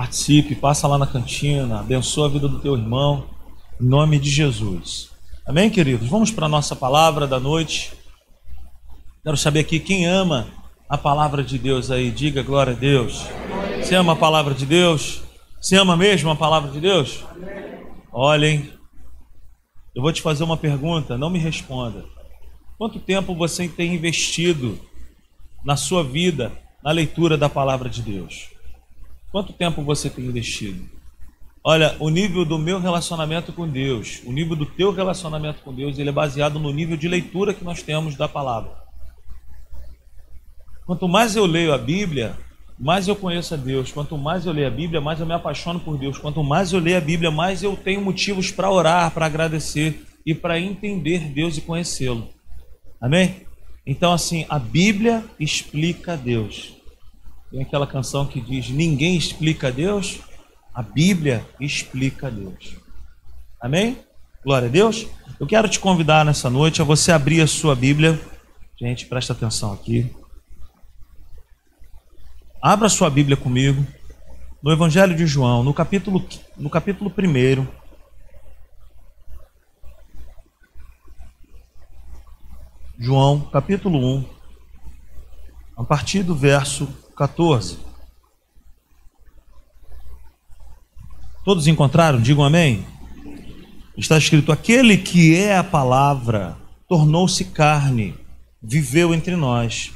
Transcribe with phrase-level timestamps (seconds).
[0.00, 3.26] Participe, passa lá na cantina, abençoa a vida do teu irmão,
[3.78, 5.10] em nome de Jesus.
[5.44, 6.08] Amém, queridos?
[6.08, 7.92] Vamos para a nossa palavra da noite.
[9.22, 10.46] Quero saber aqui quem ama
[10.88, 13.26] a palavra de Deus aí, diga glória a Deus.
[13.76, 15.20] Você ama a palavra de Deus?
[15.60, 17.22] Você ama mesmo a palavra de Deus?
[18.10, 18.72] Olhem,
[19.94, 22.06] eu vou te fazer uma pergunta, não me responda.
[22.78, 24.80] Quanto tempo você tem investido
[25.62, 26.50] na sua vida
[26.82, 28.58] na leitura da palavra de Deus?
[29.30, 30.88] Quanto tempo você tem investido?
[31.62, 35.98] Olha, o nível do meu relacionamento com Deus, o nível do teu relacionamento com Deus,
[35.98, 38.72] ele é baseado no nível de leitura que nós temos da palavra.
[40.86, 42.36] Quanto mais eu leio a Bíblia,
[42.78, 43.92] mais eu conheço a Deus.
[43.92, 46.16] Quanto mais eu leio a Bíblia, mais eu me apaixono por Deus.
[46.16, 50.34] Quanto mais eu leio a Bíblia, mais eu tenho motivos para orar, para agradecer e
[50.34, 52.28] para entender Deus e conhecê-lo.
[52.98, 53.46] Amém?
[53.86, 56.79] Então, assim, a Bíblia explica Deus.
[57.50, 60.20] Tem aquela canção que diz: Ninguém explica Deus,
[60.72, 62.76] a Bíblia explica Deus.
[63.60, 63.98] Amém?
[64.44, 65.06] Glória a Deus.
[65.38, 68.18] Eu quero te convidar nessa noite a você abrir a sua Bíblia.
[68.78, 70.14] Gente, presta atenção aqui.
[72.62, 73.86] Abra sua Bíblia comigo
[74.62, 77.66] no Evangelho de João, no capítulo, no capítulo 1.
[82.98, 84.39] João, capítulo 1, a
[85.90, 87.78] partir do verso 14.
[91.44, 92.20] Todos encontraram?
[92.20, 92.86] Digam amém.
[93.96, 96.56] Está escrito: Aquele que é a palavra
[96.88, 98.14] tornou-se carne,
[98.62, 99.90] viveu entre nós.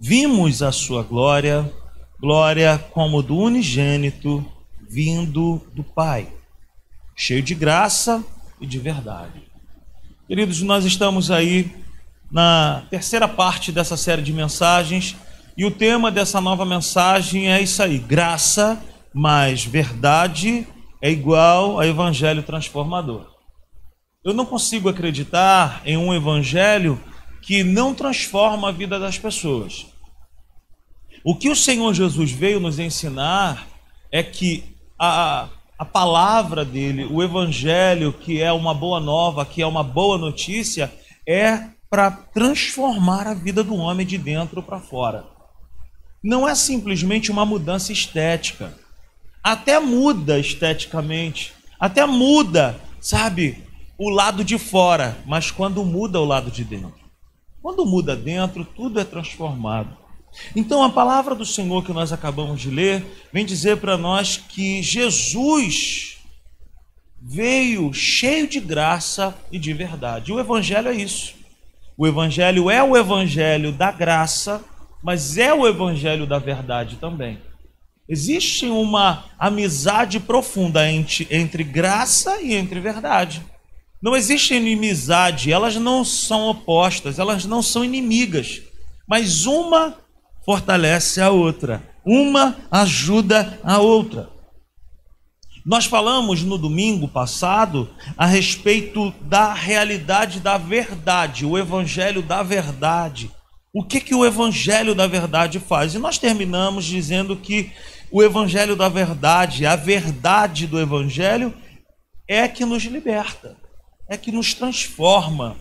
[0.00, 1.70] Vimos a sua glória,
[2.18, 4.42] glória como do unigênito
[4.88, 6.32] vindo do Pai,
[7.14, 8.24] cheio de graça
[8.58, 9.42] e de verdade.
[10.26, 11.70] Queridos, nós estamos aí
[12.30, 15.16] na terceira parte dessa série de mensagens
[15.56, 18.80] e o tema dessa nova mensagem é isso aí: graça
[19.12, 20.66] mais verdade
[21.02, 23.26] é igual a evangelho transformador.
[24.24, 27.00] Eu não consigo acreditar em um evangelho
[27.42, 29.86] que não transforma a vida das pessoas.
[31.24, 33.66] O que o Senhor Jesus veio nos ensinar
[34.12, 35.48] é que a,
[35.78, 40.92] a palavra dele, o evangelho, que é uma boa nova, que é uma boa notícia,
[41.26, 45.26] é para transformar a vida do homem de dentro para fora.
[46.22, 48.72] Não é simplesmente uma mudança estética.
[49.42, 53.64] Até muda esteticamente, até muda, sabe,
[53.98, 57.00] o lado de fora, mas quando muda o lado de dentro.
[57.60, 59.96] Quando muda dentro, tudo é transformado.
[60.54, 64.80] Então, a palavra do Senhor que nós acabamos de ler vem dizer para nós que
[64.80, 66.18] Jesus
[67.20, 70.32] veio cheio de graça e de verdade.
[70.32, 71.39] O Evangelho é isso.
[72.00, 74.64] O Evangelho é o Evangelho da graça,
[75.04, 77.38] mas é o Evangelho da verdade também.
[78.08, 83.42] Existe uma amizade profunda entre, entre graça e entre verdade.
[84.02, 88.62] Não existe inimizade, elas não são opostas, elas não são inimigas,
[89.06, 89.94] mas uma
[90.42, 94.30] fortalece a outra, uma ajuda a outra.
[95.64, 103.30] Nós falamos no domingo passado a respeito da realidade da verdade, o evangelho da verdade.
[103.72, 105.94] O que que o evangelho da verdade faz?
[105.94, 107.72] E nós terminamos dizendo que
[108.10, 111.54] o evangelho da verdade, a verdade do evangelho
[112.26, 113.56] é que nos liberta,
[114.08, 115.56] é que nos transforma.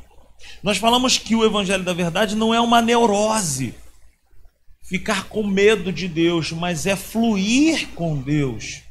[0.63, 3.75] Nós falamos que o evangelho da verdade não é uma neurose,
[4.87, 8.88] ficar com medo de Deus, mas é fluir com Deus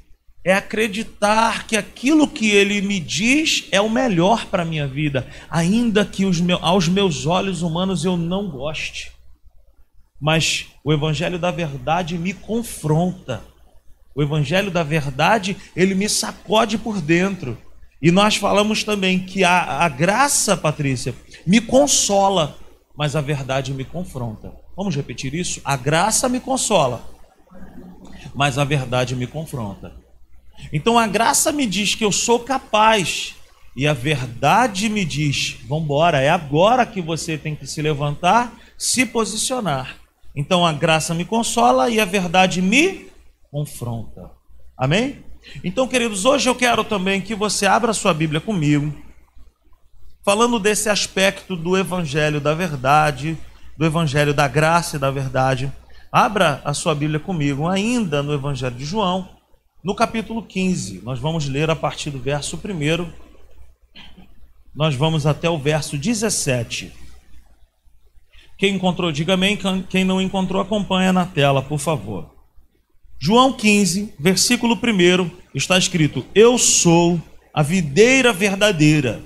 [0.49, 5.29] é acreditar que aquilo que ele me diz é o melhor para a minha vida,
[5.51, 9.13] ainda que meus, aos meus olhos humanos eu não goste.
[10.19, 13.43] Mas o evangelho da verdade me confronta.
[14.17, 17.59] O evangelho da verdade, ele me sacode por dentro.
[18.01, 21.15] E nós falamos também que a, a graça, Patrícia,
[21.47, 22.57] me consola,
[22.97, 24.51] mas a verdade me confronta.
[24.75, 25.61] Vamos repetir isso?
[25.63, 27.05] A graça me consola,
[28.35, 30.08] mas a verdade me confronta.
[30.73, 33.35] Então a graça me diz que eu sou capaz
[33.77, 39.07] e a verdade me diz: vambora, é agora que você tem que se levantar, se
[39.07, 39.97] posicionar.
[40.35, 43.07] Então a graça me consola e a verdade me
[43.51, 44.31] confronta.
[44.77, 45.25] Amém?
[45.65, 48.93] Então, queridos, hoje eu quero também que você abra sua Bíblia comigo,
[50.25, 53.39] falando desse aspecto do Evangelho da verdade,
[53.77, 55.73] do Evangelho da graça e da verdade.
[56.13, 59.29] Abra a sua Bíblia comigo, ainda no Evangelho de João,
[59.83, 63.13] no capítulo 15, nós vamos ler a partir do verso 1,
[64.75, 66.93] nós vamos até o verso 17.
[68.59, 69.57] Quem encontrou, diga amém.
[69.89, 72.35] Quem não encontrou, acompanha na tela, por favor.
[73.21, 77.21] João 15, versículo 1, está escrito: Eu sou
[77.55, 79.23] a videira verdadeira,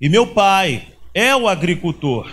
[0.00, 2.30] e meu pai é o agricultor.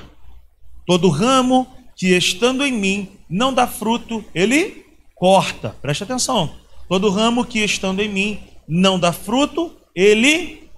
[0.86, 4.86] Todo ramo que estando em mim não dá fruto, ele
[5.16, 5.76] corta.
[5.82, 6.63] Preste atenção.
[6.94, 10.70] Todo ramo que estando em mim não dá fruto, ele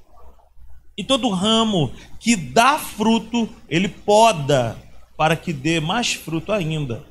[0.97, 1.91] e todo ramo
[2.21, 4.81] que dá fruto, ele poda
[5.17, 7.05] para que dê mais fruto ainda.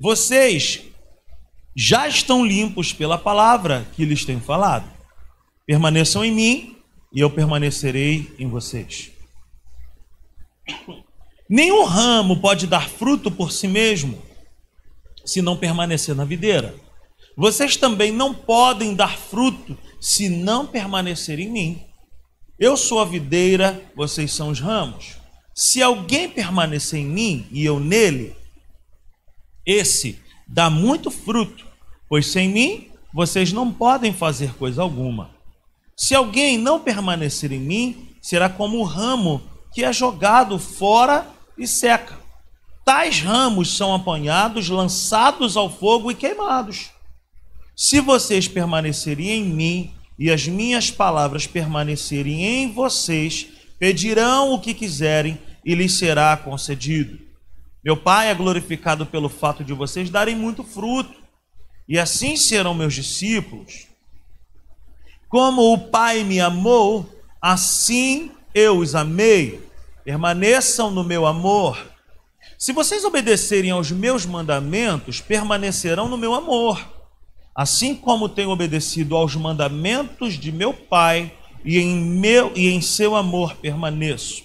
[0.00, 0.84] Vocês
[1.76, 4.90] já estão limpos pela palavra que lhes tenho falado.
[5.66, 6.76] Permaneçam em mim
[7.12, 9.10] e eu permanecerei em vocês.
[11.46, 14.22] Nenhum ramo pode dar fruto por si mesmo
[15.26, 16.82] se não permanecer na videira.
[17.36, 21.82] Vocês também não podem dar fruto se não permanecer em mim.
[22.58, 25.16] Eu sou a videira, vocês são os ramos.
[25.54, 28.36] Se alguém permanecer em mim e eu nele,
[29.66, 31.66] esse dá muito fruto,
[32.08, 35.30] pois sem mim vocês não podem fazer coisa alguma.
[35.96, 39.42] Se alguém não permanecer em mim, será como o ramo
[39.72, 41.26] que é jogado fora
[41.58, 42.18] e seca.
[42.84, 46.93] Tais ramos são apanhados, lançados ao fogo e queimados.
[47.76, 53.48] Se vocês permanecerem em mim e as minhas palavras permanecerem em vocês,
[53.78, 57.18] pedirão o que quiserem e lhes será concedido.
[57.84, 61.14] Meu Pai é glorificado pelo fato de vocês darem muito fruto,
[61.88, 63.88] e assim serão meus discípulos.
[65.28, 67.08] Como o Pai me amou,
[67.42, 69.60] assim eu os amei.
[70.04, 71.76] Permaneçam no meu amor.
[72.56, 76.93] Se vocês obedecerem aos meus mandamentos, permanecerão no meu amor.
[77.54, 81.32] Assim como tenho obedecido aos mandamentos de meu Pai,
[81.64, 84.42] e em meu e em seu amor permaneço.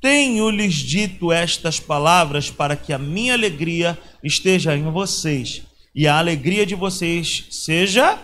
[0.00, 5.62] Tenho-lhes dito estas palavras para que a minha alegria esteja em vocês
[5.94, 8.18] e a alegria de vocês seja.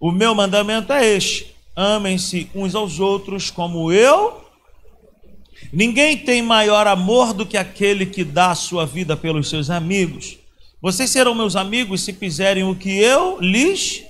[0.00, 4.44] O meu mandamento é este: amem-se uns aos outros como eu
[5.72, 10.38] Ninguém tem maior amor do que aquele que dá a sua vida pelos seus amigos.
[10.84, 14.04] Vocês serão meus amigos se fizerem o que eu lhes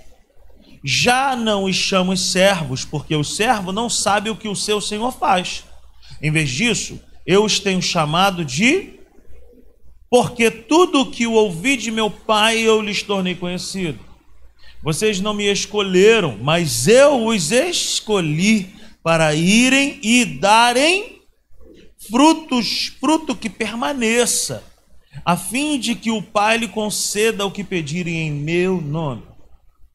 [0.84, 5.12] já não os chamo servos, porque o servo não sabe o que o seu senhor
[5.12, 5.62] faz.
[6.20, 8.98] Em vez disso, eu os tenho chamado de
[10.10, 14.00] porque tudo o que ouvi de meu pai eu lhes tornei conhecido.
[14.82, 21.22] Vocês não me escolheram, mas eu os escolhi para irem e darem
[22.10, 24.73] frutos, fruto que permaneça,
[25.24, 29.22] a fim de que o Pai lhe conceda o que pedirem em meu nome.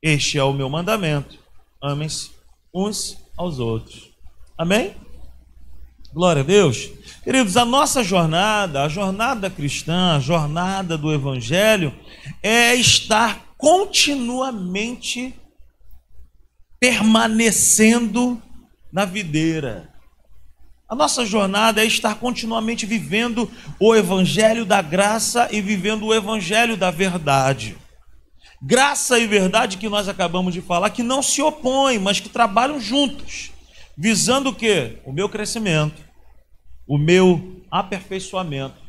[0.01, 1.37] Este é o meu mandamento.
[1.81, 2.31] Amem-se
[2.73, 4.09] uns aos outros.
[4.57, 4.93] Amém?
[6.13, 6.89] Glória a Deus.
[7.23, 11.93] Queridos, a nossa jornada, a jornada cristã, a jornada do Evangelho,
[12.41, 15.33] é estar continuamente
[16.79, 18.41] permanecendo
[18.91, 19.93] na videira.
[20.89, 23.49] A nossa jornada é estar continuamente vivendo
[23.79, 27.77] o evangelho da graça e vivendo o evangelho da verdade.
[28.59, 32.79] Graça e verdade que nós acabamos de falar que não se opõem, mas que trabalham
[32.79, 33.51] juntos,
[33.95, 34.97] visando o quê?
[35.05, 36.01] O meu crescimento,
[36.87, 38.81] o meu aperfeiçoamento,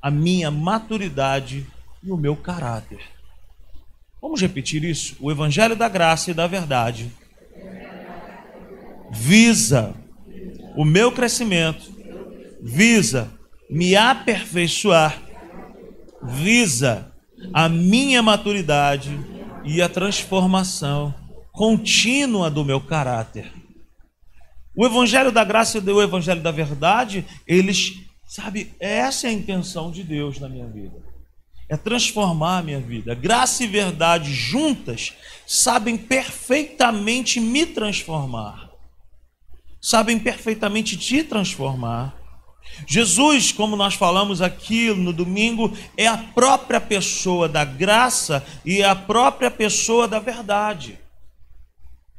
[0.00, 1.66] a minha maturidade
[2.04, 3.00] e o meu caráter.
[4.22, 5.16] Vamos repetir isso?
[5.20, 7.10] O evangelho da graça e da verdade
[9.10, 9.94] visa
[10.74, 11.92] o meu crescimento
[12.60, 13.30] visa
[13.70, 15.20] me aperfeiçoar,
[16.22, 17.12] visa
[17.52, 19.18] a minha maturidade
[19.64, 21.14] e a transformação
[21.52, 23.52] contínua do meu caráter.
[24.76, 29.90] O evangelho da graça e o evangelho da verdade, eles, sabe, essa é a intenção
[29.90, 30.96] de Deus na minha vida.
[31.68, 33.14] É transformar a minha vida.
[33.14, 35.14] Graça e verdade juntas
[35.46, 38.63] sabem perfeitamente me transformar
[39.84, 42.16] sabem perfeitamente te transformar.
[42.86, 48.86] Jesus, como nós falamos aqui no domingo, é a própria pessoa da graça e é
[48.86, 50.98] a própria pessoa da verdade.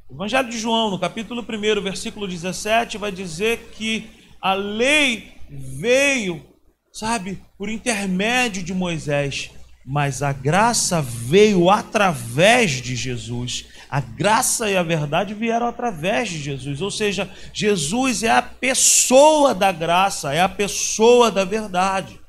[0.08, 6.46] O Evangelho de João, no capítulo 1, versículo 17, vai dizer que a lei veio,
[6.94, 9.50] sabe, por intermédio de Moisés,
[9.84, 13.66] mas a graça veio através de Jesus.
[13.90, 19.54] A graça e a verdade vieram através de Jesus, ou seja, Jesus é a pessoa
[19.54, 22.20] da graça, é a pessoa da verdade.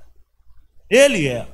[0.88, 1.48] Ele é.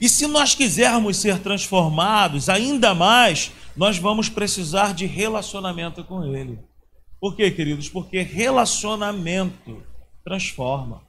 [0.00, 6.58] E se nós quisermos ser transformados ainda mais, nós vamos precisar de relacionamento com Ele.
[7.20, 7.88] Por quê, queridos?
[7.88, 9.82] Porque relacionamento
[10.24, 11.02] transforma.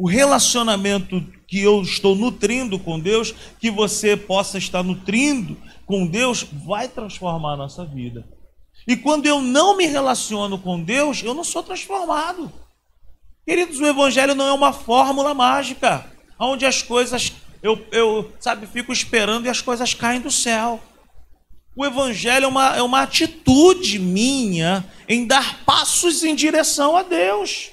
[0.00, 5.56] o relacionamento que eu estou nutrindo com Deus, que você possa estar nutrindo
[5.88, 8.28] com Deus, vai transformar a nossa vida.
[8.86, 12.52] E quando eu não me relaciono com Deus, eu não sou transformado.
[13.46, 16.04] Queridos, o Evangelho não é uma fórmula mágica,
[16.38, 20.78] onde as coisas, eu, eu sabe, fico esperando e as coisas caem do céu.
[21.74, 27.70] O Evangelho é uma, é uma atitude minha em dar passos em direção a Deus.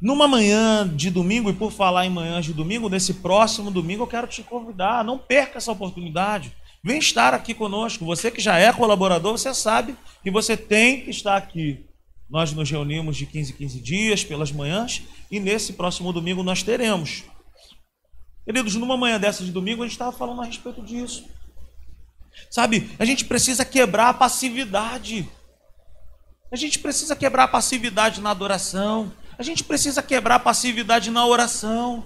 [0.00, 4.06] Numa manhã de domingo, e por falar em manhãs de domingo, nesse próximo domingo eu
[4.06, 6.52] quero te convidar, não perca essa oportunidade.
[6.84, 8.04] Vem estar aqui conosco.
[8.04, 11.84] Você que já é colaborador, você sabe que você tem que estar aqui.
[12.30, 16.62] Nós nos reunimos de 15 em 15 dias pelas manhãs e nesse próximo domingo nós
[16.62, 17.24] teremos.
[18.44, 21.24] Queridos, numa manhã dessa de domingo a gente estava falando a respeito disso.
[22.50, 25.28] Sabe, a gente precisa quebrar a passividade.
[26.50, 29.12] A gente precisa quebrar a passividade na adoração.
[29.38, 32.04] A gente precisa quebrar a passividade na oração.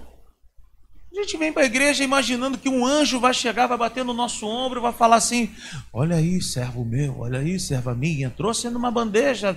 [1.13, 4.15] A gente vem para a igreja imaginando que um anjo vai chegar, vai bater no
[4.15, 5.55] nosso ombro vai falar assim:
[5.93, 9.57] Olha aí, servo meu, olha aí, serva minha, trouxe uma bandeja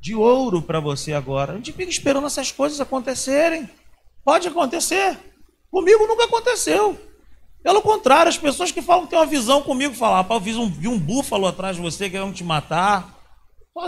[0.00, 1.52] de ouro para você agora.
[1.52, 3.68] A gente fica esperando essas coisas acontecerem.
[4.24, 5.18] Pode acontecer.
[5.70, 6.98] Comigo nunca aconteceu.
[7.62, 10.68] Pelo contrário, as pessoas que falam que tem uma visão comigo falam: eu vi um,
[10.70, 13.19] vi um búfalo atrás de você querendo te matar.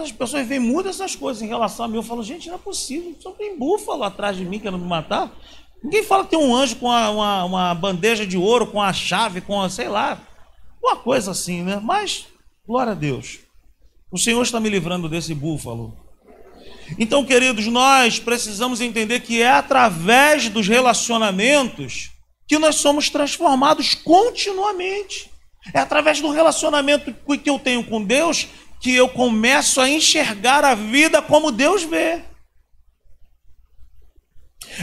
[0.01, 1.97] As pessoas veem muitas essas coisas em relação a mim.
[1.97, 3.15] Eu falo, gente, não é possível.
[3.21, 5.31] Só tem búfalo atrás de mim querendo me matar.
[5.83, 8.93] Ninguém fala que tem um anjo com uma, uma, uma bandeja de ouro, com a
[8.93, 10.21] chave, com a, sei lá,
[10.83, 11.81] uma coisa assim, né?
[11.83, 12.27] Mas,
[12.67, 13.41] glória a Deus.
[14.11, 15.97] O Senhor está me livrando desse búfalo.
[16.99, 22.11] Então, queridos, nós precisamos entender que é através dos relacionamentos
[22.47, 25.31] que nós somos transformados continuamente.
[25.73, 28.49] É através do relacionamento que eu tenho com Deus
[28.83, 32.21] que eu começo a enxergar a vida como Deus vê.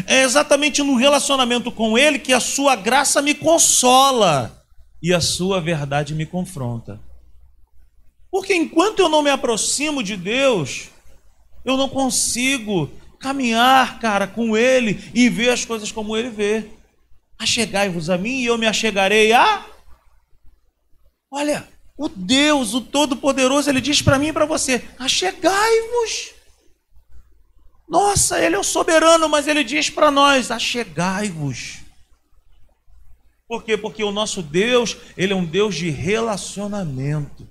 [0.07, 4.63] É exatamente no relacionamento com Ele que a sua graça me consola
[5.03, 6.97] e a sua verdade me confronta.
[8.31, 10.87] Porque enquanto eu não me aproximo de Deus,
[11.65, 12.89] eu não consigo
[13.19, 16.69] caminhar, cara, com Ele e ver as coisas como Ele vê.
[17.37, 19.65] Achegai-vos a mim e eu me achegarei a.
[21.29, 21.67] Olha,
[21.99, 26.31] o Deus, o Todo-Poderoso, ele diz para mim e para você: achegai-vos.
[27.89, 31.79] Nossa, ele é o soberano, mas ele diz para nós: achegai-vos.
[33.45, 33.75] Por quê?
[33.75, 37.45] Porque o nosso Deus, ele é um Deus de relacionamento.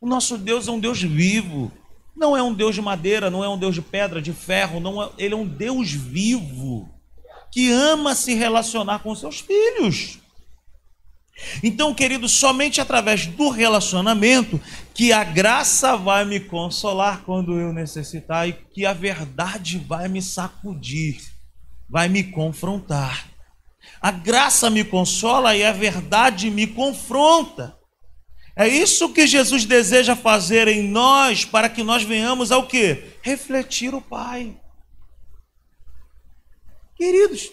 [0.00, 1.70] O nosso Deus é um Deus vivo.
[2.16, 5.02] Não é um Deus de madeira, não é um Deus de pedra, de ferro, não
[5.02, 6.88] é, ele é um Deus vivo
[7.50, 10.21] que ama se relacionar com seus filhos.
[11.62, 14.60] Então, querido, somente através do relacionamento
[14.94, 20.20] que a graça vai me consolar quando eu necessitar e que a verdade vai me
[20.20, 21.20] sacudir,
[21.88, 23.28] vai me confrontar.
[24.00, 27.76] A graça me consola e a verdade me confronta.
[28.54, 33.02] É isso que Jesus deseja fazer em nós para que nós venhamos ao que?
[33.22, 34.54] Refletir o Pai.
[36.94, 37.50] Queridos,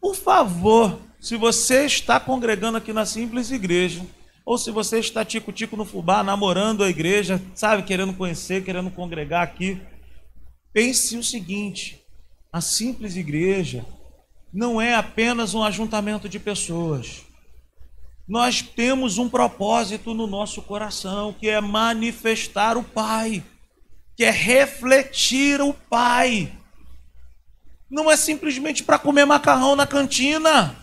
[0.00, 4.04] por favor, se você está congregando aqui na simples igreja,
[4.44, 9.44] ou se você está tico-tico no fubá, namorando a igreja, sabe, querendo conhecer, querendo congregar
[9.44, 9.80] aqui,
[10.72, 12.02] pense o seguinte:
[12.52, 13.86] a simples igreja
[14.52, 17.22] não é apenas um ajuntamento de pessoas.
[18.26, 23.44] Nós temos um propósito no nosso coração, que é manifestar o Pai,
[24.16, 26.52] que é refletir o Pai.
[27.88, 30.81] Não é simplesmente para comer macarrão na cantina.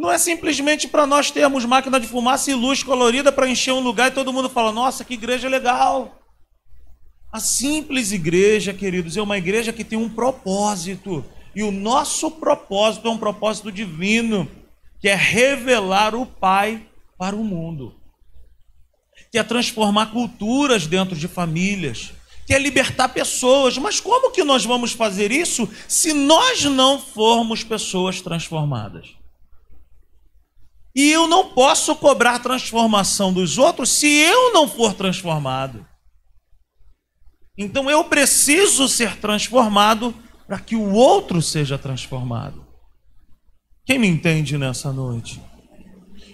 [0.00, 3.80] Não é simplesmente para nós termos máquina de fumaça e luz colorida para encher um
[3.80, 6.18] lugar e todo mundo fala: nossa, que igreja legal.
[7.30, 11.22] A simples igreja, queridos, é uma igreja que tem um propósito.
[11.54, 14.50] E o nosso propósito é um propósito divino,
[14.98, 16.82] que é revelar o Pai
[17.18, 17.94] para o mundo,
[19.30, 22.10] que é transformar culturas dentro de famílias,
[22.46, 23.76] que é libertar pessoas.
[23.76, 29.19] Mas como que nós vamos fazer isso se nós não formos pessoas transformadas?
[30.94, 35.86] E eu não posso cobrar transformação dos outros se eu não for transformado.
[37.56, 40.14] Então eu preciso ser transformado
[40.46, 42.66] para que o outro seja transformado.
[43.84, 45.40] Quem me entende nessa noite?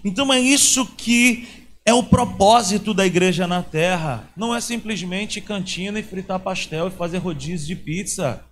[0.05, 4.29] Então é isso que é o propósito da igreja na terra.
[4.37, 8.45] Não é simplesmente cantina e fritar pastel e fazer rodízio de pizza.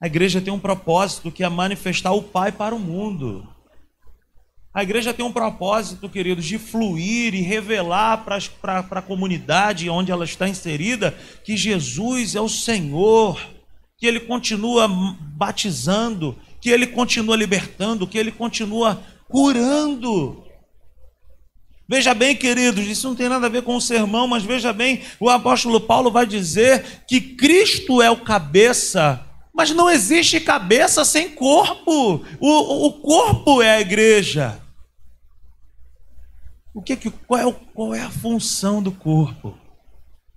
[0.00, 3.51] A igreja tem um propósito que é manifestar o Pai para o mundo.
[4.74, 10.24] A igreja tem um propósito, queridos, de fluir e revelar para a comunidade onde ela
[10.24, 11.14] está inserida
[11.44, 13.38] que Jesus é o Senhor,
[13.98, 14.88] que ele continua
[15.36, 20.42] batizando, que ele continua libertando, que ele continua curando.
[21.86, 25.02] Veja bem, queridos, isso não tem nada a ver com o sermão, mas veja bem,
[25.20, 29.22] o apóstolo Paulo vai dizer que Cristo é o cabeça,
[29.54, 32.24] mas não existe cabeça sem corpo.
[32.40, 34.61] O, o corpo é a igreja.
[36.74, 39.58] O que, que qual, é, qual é a função do corpo?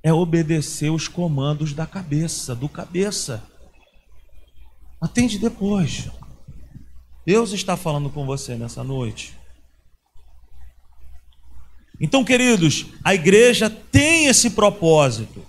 [0.04, 3.44] É obedecer os comandos da cabeça, do cabeça.
[5.02, 6.10] Atende depois.
[7.26, 9.36] Deus está falando com você nessa noite.
[12.00, 15.46] Então, queridos, a igreja tem esse propósito,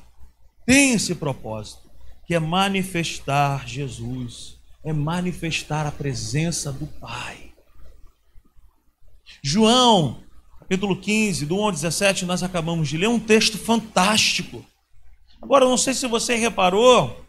[0.65, 1.91] tem esse propósito,
[2.27, 7.53] que é manifestar Jesus, é manifestar a presença do Pai.
[9.43, 10.23] João,
[10.67, 14.67] capítulo 15, do 1 ao 17, nós acabamos de ler um texto fantástico.
[15.41, 17.25] Agora, não sei se você reparou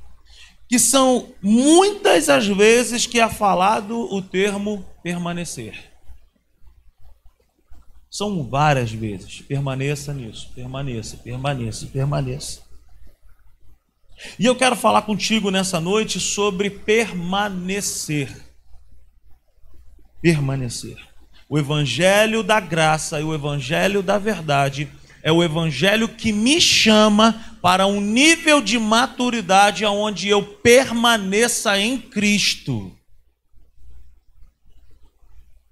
[0.67, 5.93] que são muitas as vezes que é falado o termo permanecer.
[8.09, 9.41] São várias vezes.
[9.41, 12.63] Permaneça nisso, permaneça, permaneça, permaneça.
[14.39, 18.35] E eu quero falar contigo nessa noite sobre permanecer.
[20.19, 21.16] Permanecer.
[21.49, 24.89] O evangelho da graça e o evangelho da verdade
[25.23, 31.97] é o evangelho que me chama para um nível de maturidade onde eu permaneça em
[31.97, 32.97] Cristo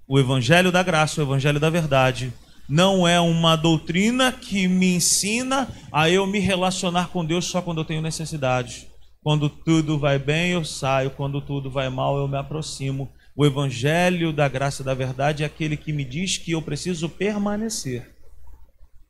[0.08, 2.32] o Evangelho da Graça, o Evangelho da Verdade,
[2.70, 7.80] não é uma doutrina que me ensina a eu me relacionar com Deus só quando
[7.80, 8.88] eu tenho necessidade.
[9.24, 13.10] Quando tudo vai bem, eu saio, quando tudo vai mal, eu me aproximo.
[13.36, 17.10] O Evangelho da Graça e da Verdade é aquele que me diz que eu preciso
[17.10, 18.16] permanecer.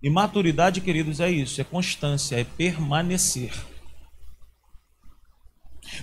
[0.01, 3.53] E maturidade, queridos, é isso: é constância, é permanecer.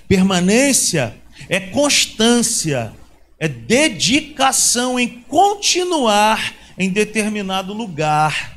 [0.07, 1.17] Permanência
[1.49, 2.95] é constância
[3.43, 8.57] é dedicação em continuar em determinado lugar,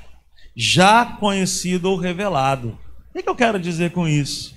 [0.55, 2.77] já conhecido ou revelado.
[3.11, 4.54] O que eu quero dizer com isso?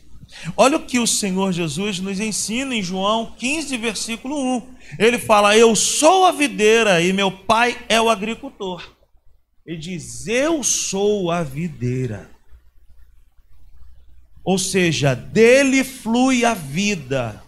[0.56, 4.74] Olha o que o Senhor Jesus nos ensina em João 15, versículo 1.
[4.98, 8.96] Ele fala: Eu sou a videira e meu pai é o agricultor.
[9.66, 12.30] Ele diz: Eu sou a videira.
[14.44, 17.42] Ou seja, dele flui a vida.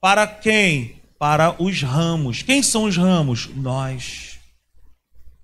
[0.00, 1.02] Para quem?
[1.22, 2.42] para os ramos.
[2.42, 3.46] Quem são os ramos?
[3.54, 4.40] Nós.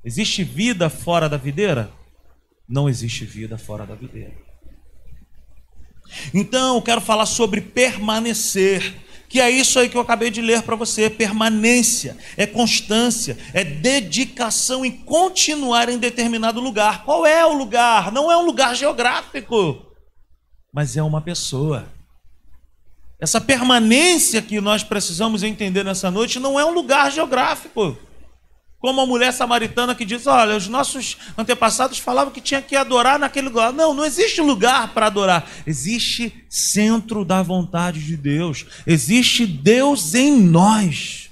[0.04, 1.88] Existe vida fora da videira?
[2.68, 4.47] Não existe vida fora da videira.
[6.33, 8.94] Então, eu quero falar sobre permanecer,
[9.29, 13.62] que é isso aí que eu acabei de ler para você: permanência, é constância, é
[13.62, 17.05] dedicação em continuar em determinado lugar.
[17.05, 18.11] Qual é o lugar?
[18.12, 19.87] Não é um lugar geográfico,
[20.73, 21.87] mas é uma pessoa.
[23.21, 27.99] Essa permanência que nós precisamos entender nessa noite não é um lugar geográfico.
[28.81, 33.19] Como a mulher samaritana que diz: Olha, os nossos antepassados falavam que tinha que adorar
[33.19, 33.73] naquele lugar.
[33.73, 35.51] Não, não existe lugar para adorar.
[35.67, 38.67] Existe centro da vontade de Deus.
[38.87, 41.29] Existe Deus em nós.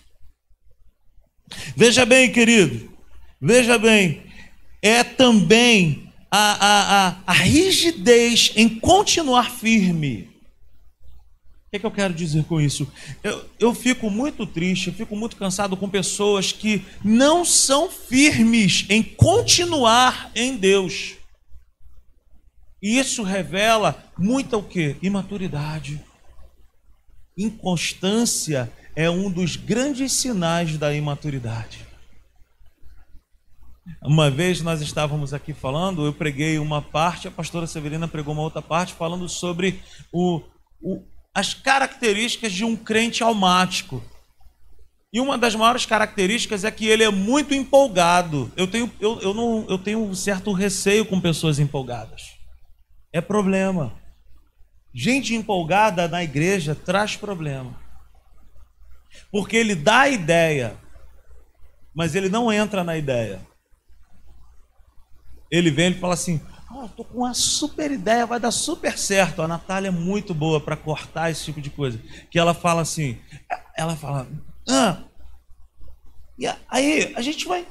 [1.76, 2.92] Veja bem, querido.
[3.40, 4.24] Veja bem.
[4.82, 10.35] É também a, a, a, a rigidez em continuar firme
[11.76, 12.90] que, é que eu quero dizer com isso?
[13.22, 18.86] Eu, eu fico muito triste, eu fico muito cansado com pessoas que não são firmes
[18.88, 21.14] em continuar em Deus.
[22.82, 24.96] E isso revela muita o quê?
[25.02, 26.02] Imaturidade.
[27.36, 31.86] Inconstância é um dos grandes sinais da imaturidade.
[34.02, 38.42] Uma vez nós estávamos aqui falando, eu preguei uma parte, a pastora Severina pregou uma
[38.42, 39.80] outra parte, falando sobre
[40.12, 40.42] o,
[40.80, 41.02] o,
[41.36, 44.02] as características de um crente almático.
[45.12, 48.50] E uma das maiores características é que ele é muito empolgado.
[48.56, 52.38] Eu tenho, eu, eu, não, eu tenho um certo receio com pessoas empolgadas.
[53.12, 53.92] É problema.
[54.94, 57.78] Gente empolgada na igreja traz problema.
[59.30, 60.74] Porque ele dá a ideia,
[61.94, 63.46] mas ele não entra na ideia.
[65.50, 66.40] Ele vem e fala assim:
[66.78, 69.40] Oh, tô com uma super ideia, vai dar super certo.
[69.40, 71.98] A Natália é muito boa para cortar esse tipo de coisa.
[72.30, 73.18] Que ela fala assim,
[73.74, 74.28] ela fala,
[74.68, 74.98] ah,
[76.38, 77.66] e aí a gente vai.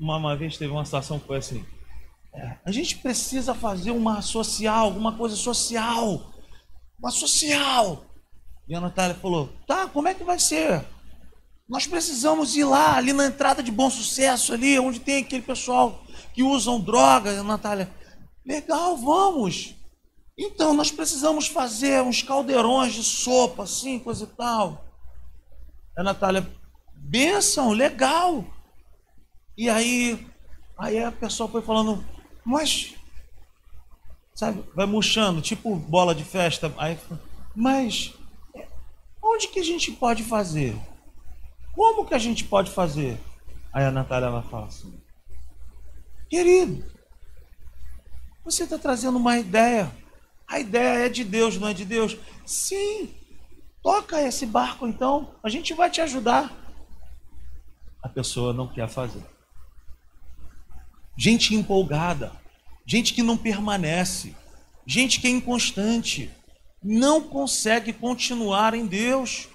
[0.00, 1.64] Uma, uma vez teve uma situação que foi assim.
[2.32, 6.32] É, a gente precisa fazer uma social, alguma coisa social.
[6.98, 8.06] Uma social.
[8.66, 10.82] E a Natália falou: tá, como é que vai ser?
[11.68, 16.02] Nós precisamos ir lá, ali na entrada de bom sucesso, ali, onde tem aquele pessoal
[16.32, 17.44] que usam drogas.
[17.44, 17.90] Natália,
[18.46, 19.74] Legal, vamos.
[20.38, 24.84] Então, nós precisamos fazer uns caldeirões de sopa, assim, coisa e tal.
[25.96, 26.46] A Natália,
[26.94, 28.44] benção, legal.
[29.56, 30.26] E aí,
[30.78, 32.04] aí a pessoa foi falando,
[32.44, 32.94] mas,
[34.34, 36.72] sabe, vai murchando, tipo bola de festa.
[36.76, 36.96] Aí,
[37.54, 38.14] mas,
[39.20, 40.76] onde que a gente pode fazer?
[41.74, 43.18] Como que a gente pode fazer?
[43.72, 45.00] Aí a Natália ela fala assim,
[46.28, 46.95] querido,
[48.46, 49.92] você está trazendo uma ideia.
[50.46, 52.16] A ideia é de Deus, não é de Deus?
[52.46, 53.12] Sim.
[53.82, 56.52] Toca esse barco então, a gente vai te ajudar.
[58.00, 59.22] A pessoa não quer fazer.
[61.16, 62.30] Gente empolgada,
[62.86, 64.34] gente que não permanece,
[64.86, 66.30] gente que é inconstante,
[66.82, 69.48] não consegue continuar em Deus.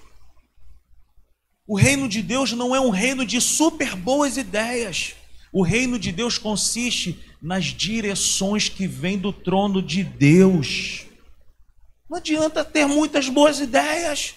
[1.66, 5.14] O reino de Deus não é um reino de super boas ideias.
[5.52, 11.04] O reino de Deus consiste nas direções que vêm do trono de Deus.
[12.08, 14.34] Não adianta ter muitas boas ideias.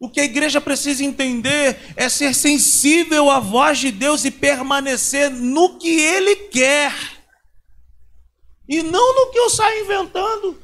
[0.00, 5.30] O que a igreja precisa entender é ser sensível à voz de Deus e permanecer
[5.30, 6.92] no que Ele quer,
[8.66, 10.62] e não no que eu saio inventando.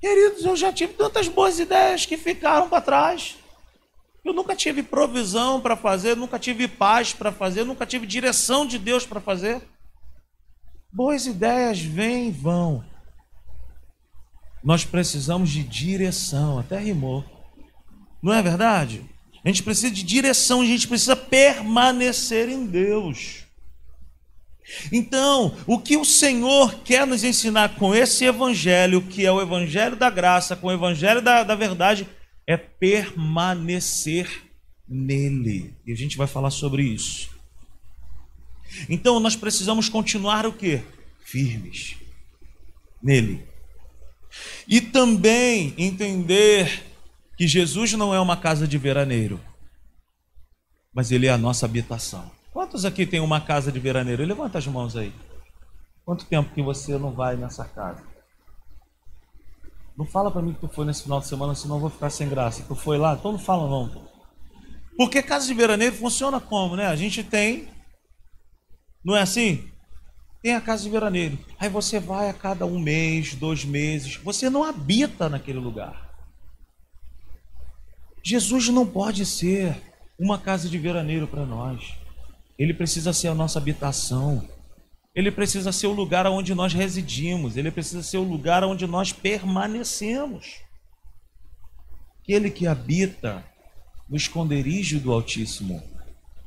[0.00, 3.36] Queridos, eu já tive tantas boas ideias que ficaram para trás.
[4.24, 8.78] Eu nunca tive provisão para fazer, nunca tive paz para fazer, nunca tive direção de
[8.78, 9.60] Deus para fazer.
[10.92, 12.84] Boas ideias vêm e vão.
[14.62, 17.24] Nós precisamos de direção, até rimou.
[18.22, 19.04] Não é verdade?
[19.44, 23.42] A gente precisa de direção, a gente precisa permanecer em Deus.
[24.92, 29.96] Então, o que o Senhor quer nos ensinar com esse evangelho, que é o evangelho
[29.96, 32.06] da graça, com o evangelho da, da verdade,
[32.46, 34.50] é permanecer
[34.88, 35.74] nele.
[35.86, 37.30] E a gente vai falar sobre isso.
[38.88, 40.82] Então nós precisamos continuar o que?
[41.24, 41.96] Firmes
[43.02, 43.44] nele.
[44.66, 46.84] E também entender
[47.36, 49.40] que Jesus não é uma casa de veraneiro,
[50.94, 52.30] mas ele é a nossa habitação.
[52.52, 54.24] Quantos aqui tem uma casa de veraneiro?
[54.24, 55.12] Levanta as mãos aí.
[56.04, 58.02] Quanto tempo que você não vai nessa casa?
[59.96, 62.10] Não fala para mim que tu foi nesse final de semana, senão eu vou ficar
[62.10, 62.64] sem graça.
[62.66, 63.14] Tu foi lá?
[63.14, 64.10] Então não fala não.
[64.96, 66.86] Porque casa de veraneiro funciona como, né?
[66.86, 67.68] A gente tem,
[69.04, 69.68] não é assim?
[70.42, 71.38] Tem a casa de veraneiro.
[71.58, 74.16] Aí você vai a cada um mês, dois meses.
[74.16, 76.10] Você não habita naquele lugar.
[78.24, 79.80] Jesus não pode ser
[80.18, 81.94] uma casa de veraneiro para nós.
[82.58, 84.46] Ele precisa ser a nossa habitação.
[85.14, 89.12] Ele precisa ser o lugar onde nós residimos, ele precisa ser o lugar onde nós
[89.12, 90.60] permanecemos.
[92.22, 93.44] Aquele que habita
[94.08, 95.82] no esconderijo do Altíssimo.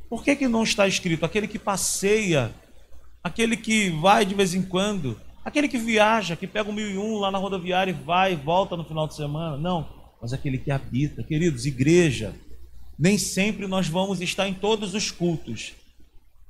[0.10, 2.54] Por que, que não está escrito aquele que passeia,
[3.24, 6.98] aquele que vai de vez em quando, aquele que viaja, que pega o mil e
[6.98, 9.58] um lá na rodoviária e vai e volta no final de semana?
[9.58, 9.88] Não,
[10.22, 11.24] mas aquele que habita.
[11.24, 12.34] Queridos, igreja,
[12.98, 15.74] nem sempre nós vamos estar em todos os cultos.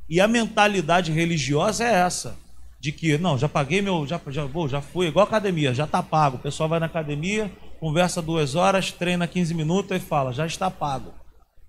[0.09, 2.37] E a mentalidade religiosa é essa,
[2.79, 6.03] de que não, já paguei meu, já já, vou, já fui igual academia, já está
[6.03, 6.37] pago.
[6.37, 10.69] O pessoal vai na academia, conversa duas horas, treina 15 minutos e fala, já está
[10.69, 11.13] pago.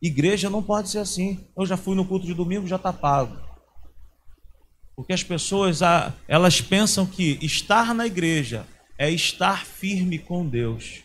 [0.01, 1.47] Igreja não pode ser assim.
[1.57, 3.37] Eu já fui no culto de domingo, já está pago.
[4.95, 5.81] Porque as pessoas,
[6.27, 8.67] elas pensam que estar na igreja
[8.99, 11.03] é estar firme com Deus.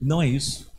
[0.00, 0.71] Não é isso.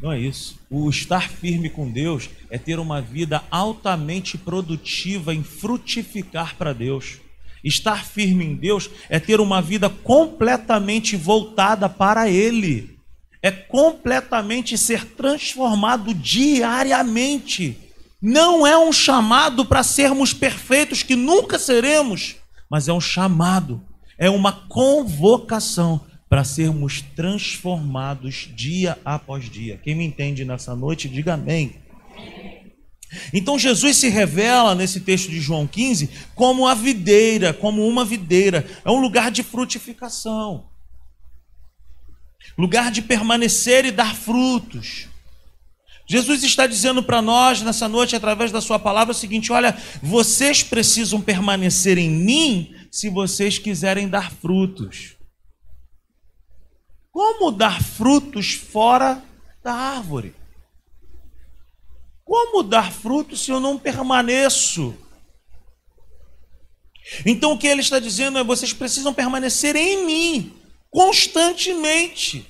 [0.00, 0.58] Não é isso.
[0.70, 7.18] O estar firme com Deus é ter uma vida altamente produtiva em frutificar para Deus.
[7.64, 12.96] Estar firme em Deus é ter uma vida completamente voltada para Ele.
[13.42, 17.76] É completamente ser transformado diariamente.
[18.20, 22.36] Não é um chamado para sermos perfeitos, que nunca seremos,
[22.68, 23.82] mas é um chamado,
[24.18, 29.78] é uma convocação para sermos transformados dia após dia.
[29.82, 31.76] Quem me entende nessa noite, diga amém.
[33.32, 38.66] Então Jesus se revela nesse texto de João 15 como a videira, como uma videira,
[38.84, 40.66] é um lugar de frutificação,
[42.58, 45.08] lugar de permanecer e dar frutos.
[46.08, 50.62] Jesus está dizendo para nós nessa noite, através da Sua palavra, o seguinte: olha, vocês
[50.62, 55.15] precisam permanecer em mim se vocês quiserem dar frutos.
[57.16, 59.24] Como dar frutos fora
[59.64, 60.34] da árvore?
[62.22, 64.94] Como dar frutos se eu não permaneço?
[67.24, 70.54] Então o que ele está dizendo é: vocês precisam permanecer em mim
[70.90, 72.46] constantemente.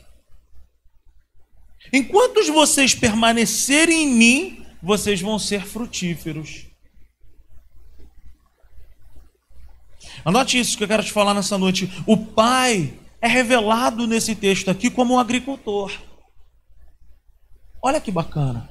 [1.92, 6.66] Enquanto vocês permanecerem em mim, vocês vão ser frutíferos.
[10.24, 11.88] Anote isso que eu quero te falar nessa noite.
[12.04, 15.92] O pai é revelado nesse texto aqui como um agricultor.
[17.82, 18.68] Olha que bacana.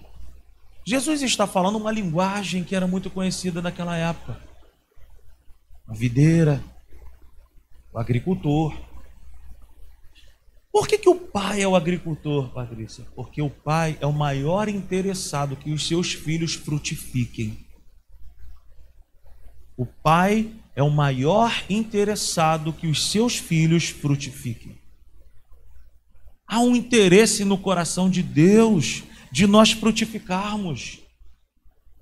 [0.86, 4.40] Jesus está falando uma linguagem que era muito conhecida naquela época.
[5.88, 6.64] A videira,
[7.92, 8.76] o agricultor.
[10.72, 13.06] Por que, que o pai é o agricultor, Patrícia?
[13.16, 17.65] Porque o pai é o maior interessado que os seus filhos frutifiquem.
[19.78, 24.78] O pai é o maior interessado que os seus filhos frutifiquem.
[26.48, 31.00] Há um interesse no coração de Deus de nós frutificarmos.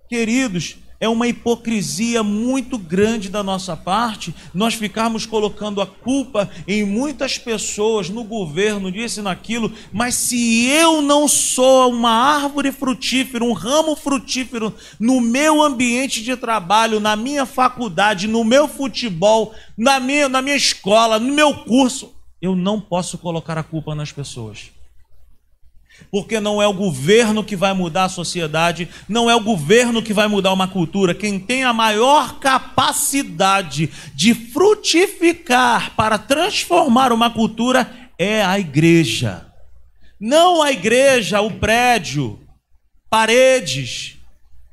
[0.08, 6.86] Queridos, é uma hipocrisia muito grande da nossa parte nós ficarmos colocando a culpa em
[6.86, 13.44] muitas pessoas, no governo, disso e naquilo, mas se eu não sou uma árvore frutífera,
[13.44, 20.00] um ramo frutífero no meu ambiente de trabalho, na minha faculdade, no meu futebol, na
[20.00, 24.72] minha, na minha escola, no meu curso, eu não posso colocar a culpa nas pessoas
[26.12, 30.14] porque não é o governo que vai mudar a sociedade, não é o governo que
[30.14, 31.16] vai mudar uma cultura.
[31.16, 39.48] Quem tem a maior capacidade de frutificar para transformar uma cultura é a igreja.
[40.20, 42.40] Não a igreja, o prédio,
[43.10, 44.18] paredes.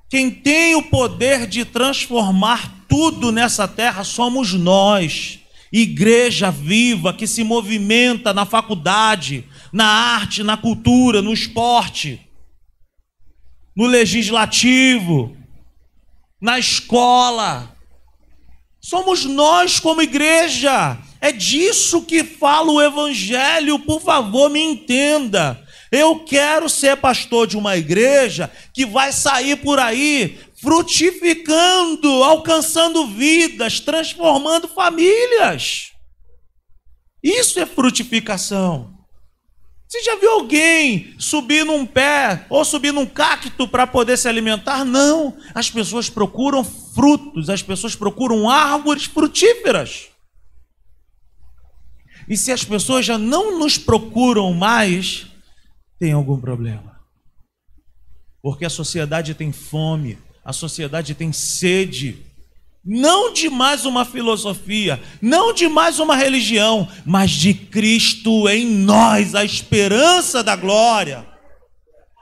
[0.09, 5.39] Quem tem o poder de transformar tudo nessa terra somos nós.
[5.73, 12.21] Igreja viva que se movimenta na faculdade, na arte, na cultura, no esporte,
[13.77, 15.37] no legislativo,
[16.41, 17.75] na escola.
[18.81, 20.99] Somos nós como igreja.
[21.21, 25.63] É disso que fala o Evangelho, por favor, me entenda.
[25.93, 33.81] Eu quero ser pastor de uma igreja que vai sair por aí frutificando, alcançando vidas,
[33.81, 35.93] transformando famílias.
[37.23, 39.00] Isso é frutificação.
[39.91, 44.85] Você já viu alguém subir num pé ou subir num cacto para poder se alimentar?
[44.85, 45.37] Não.
[45.53, 50.11] As pessoas procuram frutos, as pessoas procuram árvores frutíferas.
[52.29, 55.27] E se as pessoas já não nos procuram mais,
[55.99, 57.01] tem algum problema.
[58.41, 62.25] Porque a sociedade tem fome, a sociedade tem sede
[62.85, 69.35] não de mais uma filosofia, não de mais uma religião, mas de Cristo em nós,
[69.35, 71.27] a esperança da glória.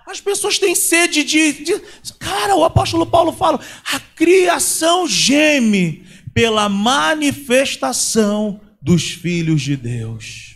[0.07, 1.79] As pessoas têm sede de, de.
[2.19, 3.61] Cara, o apóstolo Paulo fala:
[3.93, 10.48] a criação geme pela manifestação dos filhos de Deus.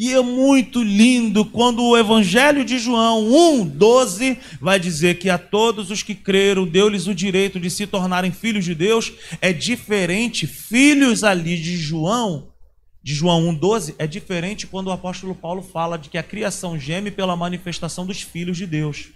[0.00, 5.36] E é muito lindo quando o Evangelho de João 1, 12 vai dizer que a
[5.36, 9.12] todos os que creram, deu-lhes o direito de se tornarem filhos de Deus.
[9.42, 12.48] É diferente, filhos ali de João,
[13.02, 16.78] de João 1, 12, é diferente quando o apóstolo Paulo fala de que a criação
[16.78, 19.10] geme pela manifestação dos filhos de Deus.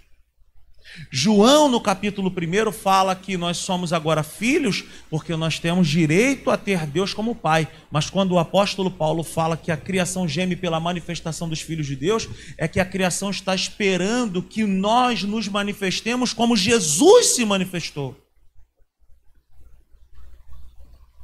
[1.11, 6.57] João, no capítulo 1, fala que nós somos agora filhos porque nós temos direito a
[6.57, 7.67] ter Deus como Pai.
[7.91, 11.95] Mas quando o apóstolo Paulo fala que a criação geme pela manifestação dos filhos de
[11.95, 12.27] Deus,
[12.57, 18.15] é que a criação está esperando que nós nos manifestemos como Jesus se manifestou.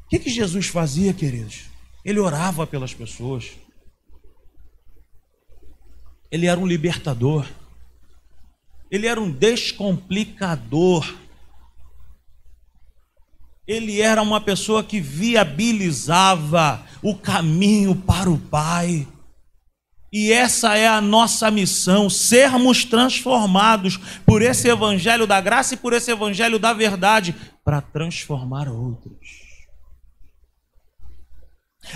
[0.06, 1.72] O que, que Jesus fazia, queridos?
[2.04, 3.52] Ele orava pelas pessoas.
[6.30, 7.46] Ele era um libertador.
[8.92, 11.16] Ele era um descomplicador.
[13.66, 19.08] Ele era uma pessoa que viabilizava o caminho para o Pai.
[20.12, 25.94] E essa é a nossa missão: sermos transformados por esse evangelho da graça e por
[25.94, 29.40] esse evangelho da verdade para transformar outros.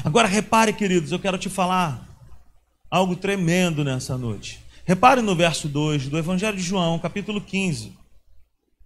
[0.04, 2.08] Agora repare, queridos, eu quero te falar
[2.90, 4.65] algo tremendo nessa noite.
[4.88, 7.98] Repare no verso 2 do Evangelho de João, capítulo 15.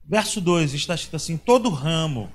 [0.08, 2.32] Verso 2 está escrito assim: Todo ramo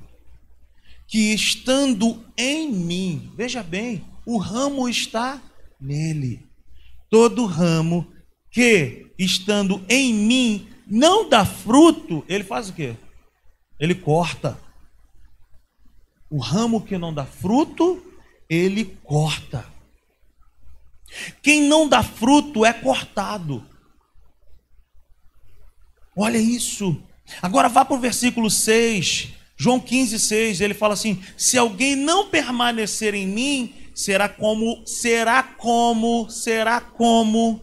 [1.08, 5.40] que estando em mim, veja bem, o ramo está
[5.80, 6.46] nele.
[7.08, 8.06] Todo ramo
[8.50, 12.94] que estando em mim não dá fruto, ele faz o quê?
[13.80, 14.60] Ele corta.
[16.28, 18.04] O ramo que não dá fruto,
[18.46, 19.73] ele corta.
[21.42, 23.64] Quem não dá fruto é cortado.
[26.16, 27.00] Olha isso.
[27.40, 29.28] Agora vá para o versículo 6.
[29.56, 30.60] João 15, 6.
[30.60, 37.62] Ele fala assim: Se alguém não permanecer em mim, será como, será como, será como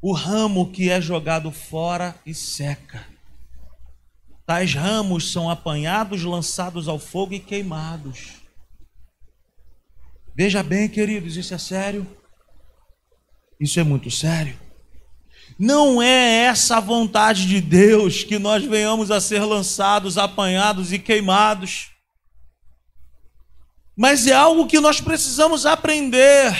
[0.00, 3.06] o ramo que é jogado fora e seca.
[4.46, 8.37] tais ramos são apanhados, lançados ao fogo e queimados.
[10.38, 12.06] Veja bem, queridos, isso é sério.
[13.58, 14.56] Isso é muito sério.
[15.58, 21.90] Não é essa vontade de Deus que nós venhamos a ser lançados, apanhados e queimados.
[23.96, 26.54] Mas é algo que nós precisamos aprender.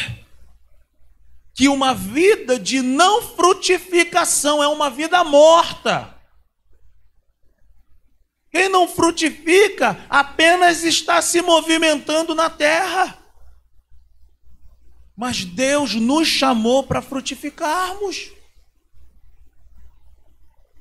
[1.54, 6.16] Que uma vida de não frutificação é uma vida morta.
[8.50, 13.16] Quem não frutifica apenas está se movimentando na terra.
[15.18, 18.30] Mas Deus nos chamou para frutificarmos.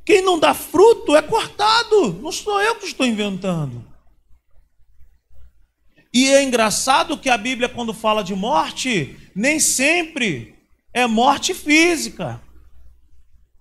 [0.06, 3.84] Quem não dá fruto é cortado, não sou eu que estou inventando.
[6.14, 10.56] E é engraçado que a Bíblia, quando fala de morte, nem sempre
[10.94, 12.40] é morte física.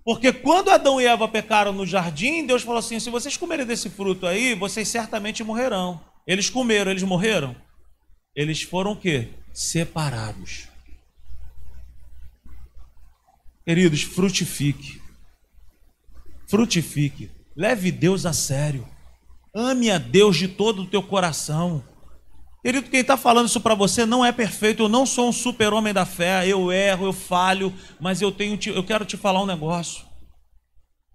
[0.04, 3.88] Porque quando Adão e Eva pecaram no jardim, Deus falou assim: se vocês comerem desse
[3.88, 5.98] fruto aí, vocês certamente morrerão.
[6.26, 7.56] Eles comeram, eles morreram?
[8.34, 9.30] Eles foram o quê?
[9.56, 10.68] Separados.
[13.64, 15.06] Queridos, frutifique
[16.46, 18.86] frutifique, leve Deus a sério,
[19.54, 21.82] ame a Deus de todo o teu coração.
[22.62, 25.92] Querido, quem está falando isso para você não é perfeito, eu não sou um super-homem
[25.92, 30.04] da fé, eu erro, eu falho, mas eu, tenho, eu quero te falar um negócio.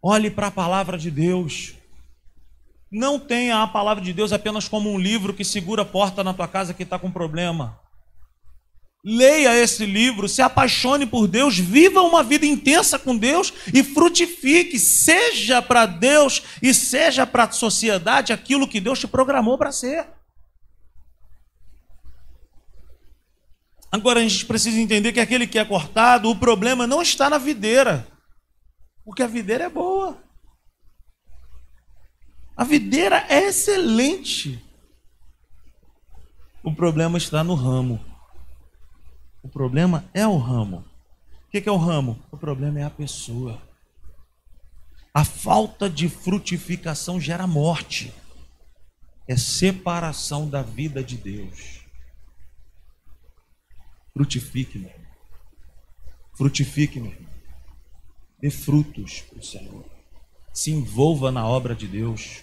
[0.02, 1.74] Olhe para a palavra de Deus.
[2.92, 6.34] Não tenha a palavra de Deus apenas como um livro que segura a porta na
[6.34, 7.80] tua casa que está com problema.
[9.04, 14.78] Leia esse livro, se apaixone por Deus, viva uma vida intensa com Deus e frutifique,
[14.78, 20.08] seja para Deus e seja para a sociedade aquilo que Deus te programou para ser.
[23.92, 27.40] Agora a gente precisa entender que aquele que é cortado, o problema não está na
[27.40, 28.08] videira,
[29.04, 30.18] porque a videira é boa.
[32.56, 34.64] A videira é excelente.
[36.64, 38.11] O problema está no ramo.
[39.52, 40.86] Problema é o ramo.
[41.48, 42.18] O que é o ramo?
[42.32, 43.62] O problema é a pessoa.
[45.14, 48.14] A falta de frutificação gera morte.
[49.28, 51.82] É separação da vida de Deus.
[54.14, 55.08] Frutifique, meu irmão.
[56.38, 57.32] Frutifique, meu irmão.
[58.40, 59.86] Dê frutos para o Senhor.
[60.54, 62.42] Se envolva na obra de Deus.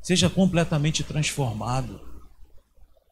[0.00, 2.00] Seja completamente transformado.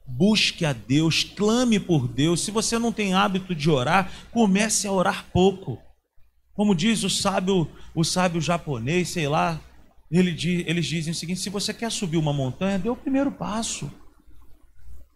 [0.06, 2.42] Busque a Deus, clame por Deus.
[2.42, 5.78] Se você não tem hábito de orar, comece a orar pouco.
[6.54, 9.60] Como diz o sábio, o sábio japonês, sei lá,
[10.10, 13.32] ele diz, eles dizem o seguinte: se você quer subir uma montanha, dê o primeiro
[13.32, 13.90] passo.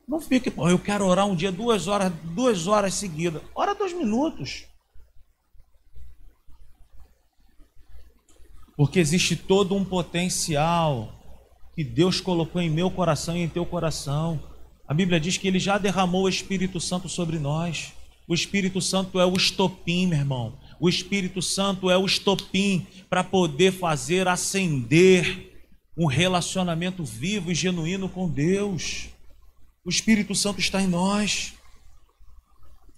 [0.08, 3.42] Não fique, pô, eu quero orar um dia duas horas, duas horas seguidas.
[3.54, 4.64] Ora dois minutos.
[8.74, 11.12] Porque existe todo um potencial
[11.74, 14.40] que Deus colocou em meu coração e em teu coração.
[14.88, 17.92] A Bíblia diz que ele já derramou o Espírito Santo sobre nós.
[18.26, 20.58] O Espírito Santo é o estopim, meu irmão.
[20.80, 25.52] O Espírito Santo é o estopim para poder fazer acender
[25.94, 29.10] um relacionamento vivo e genuíno com Deus.
[29.84, 31.52] O Espírito Santo está em nós.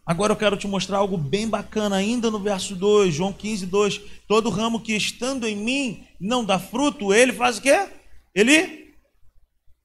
[0.06, 4.00] Agora eu quero te mostrar algo bem bacana, ainda no verso 2, João 15, 2.
[4.28, 7.88] Todo ramo que estando em mim não dá fruto, ele faz o quê?
[8.32, 8.89] Ele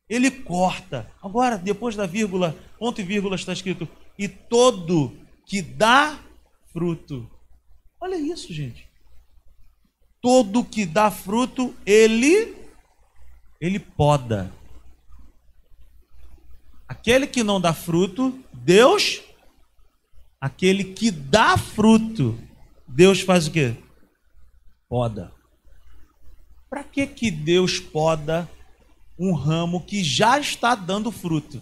[0.09, 1.11] ele corta.
[1.21, 3.87] Agora, depois da vírgula, ponto e vírgula está escrito:
[4.17, 5.15] e todo
[5.45, 6.19] que dá
[6.71, 7.29] fruto.
[7.99, 8.87] Olha isso, gente.
[10.21, 12.55] Todo que dá fruto, ele
[13.59, 14.51] ele poda.
[16.87, 19.21] Aquele que não dá fruto, Deus
[20.39, 22.37] aquele que dá fruto,
[22.87, 23.75] Deus faz o quê?
[24.87, 25.33] Poda.
[26.69, 28.47] Para que que Deus poda
[29.17, 31.61] um ramo que já está dando fruto.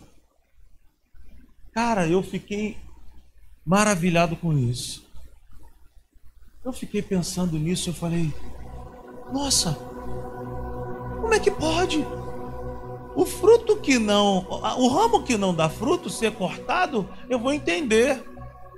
[1.71, 2.77] Cara, eu fiquei
[3.65, 5.05] maravilhado com isso.
[6.63, 8.33] Eu fiquei pensando nisso, eu falei:
[9.31, 9.73] "Nossa,
[11.21, 12.05] como é que pode?
[13.15, 18.23] O fruto que não, o ramo que não dá fruto ser cortado, eu vou entender.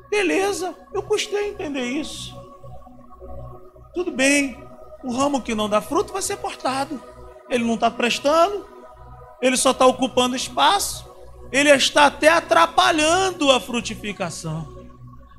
[0.09, 2.35] Beleza, eu custei entender isso.
[3.93, 4.57] Tudo bem,
[5.03, 7.01] o ramo que não dá fruto vai ser cortado
[7.49, 8.65] ele não está prestando,
[9.41, 11.05] ele só está ocupando espaço,
[11.51, 14.67] ele está até atrapalhando a frutificação.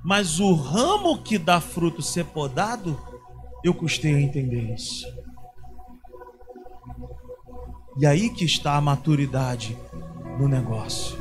[0.04, 2.98] Mas o ramo que dá fruto ser podado,
[3.64, 5.06] eu custei a entender isso.
[7.98, 9.76] E aí que está a maturidade
[10.38, 11.16] no negócio.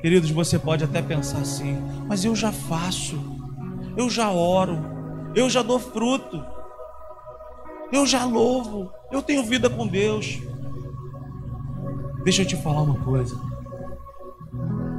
[0.00, 1.76] Queridos, você pode até pensar assim,
[2.06, 3.18] mas eu já faço,
[3.96, 4.78] eu já oro,
[5.34, 6.44] eu já dou fruto.
[7.92, 10.40] Eu já louvo, eu tenho vida com Deus.
[12.24, 13.38] Deixa eu te falar uma coisa.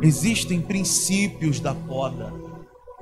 [0.01, 2.31] Existem princípios da poda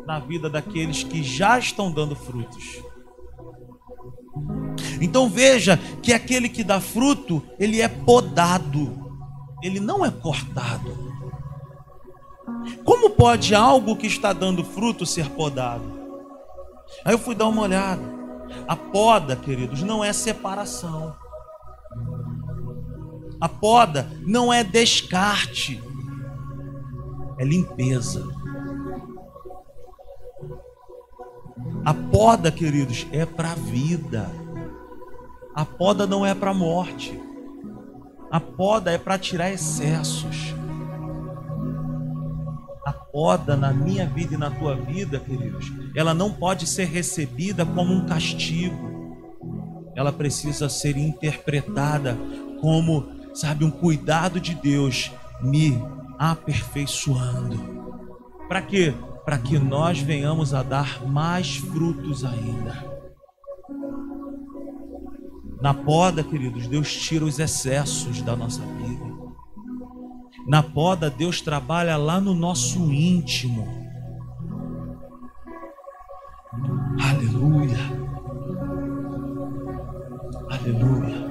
[0.05, 2.81] na vida daqueles que já estão dando frutos.
[5.01, 9.11] Então veja que aquele que dá fruto, ele é podado,
[9.61, 11.11] ele não é cortado.
[12.85, 15.99] Como pode algo que está dando fruto ser podado?
[17.03, 18.20] Aí eu fui dar uma olhada.
[18.67, 21.15] A poda, queridos, não é separação.
[23.39, 25.81] A poda não é descarte,
[27.39, 28.23] é limpeza.
[31.83, 34.29] A poda, queridos, é para a vida.
[35.55, 37.19] A poda não é para a morte.
[38.29, 40.50] A poda é para tirar excessos.
[42.85, 47.65] A poda na minha vida e na tua vida, queridos, ela não pode ser recebida
[47.65, 48.91] como um castigo.
[49.95, 52.17] Ela precisa ser interpretada
[52.59, 55.11] como, sabe, um cuidado de Deus
[55.41, 55.79] me
[56.17, 57.59] aperfeiçoando.
[58.47, 58.93] Para quê?
[59.23, 62.91] Para que nós venhamos a dar mais frutos ainda.
[65.61, 68.80] Na poda, queridos, Deus tira os excessos da nossa vida.
[70.51, 73.65] Na poda, Deus trabalha lá no nosso íntimo.
[77.01, 77.77] Aleluia.
[80.49, 81.25] Aleluia.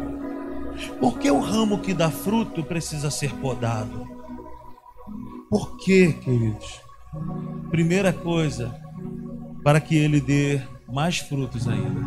[0.99, 4.07] Por que o ramo que dá fruto precisa ser podado?
[5.51, 6.81] Por quê, queridos?
[7.71, 8.75] Primeira coisa,
[9.63, 12.01] para que ele dê mais frutos ainda.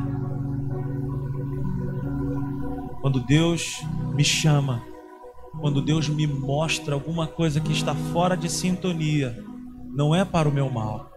[3.01, 3.83] Quando Deus
[4.15, 4.81] me chama,
[5.63, 9.41] quando Deus me mostra alguma coisa que está fora de sintonia,
[9.95, 11.09] não é para o meu mal.